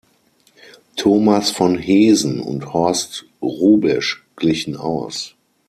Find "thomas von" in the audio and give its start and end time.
0.95-1.77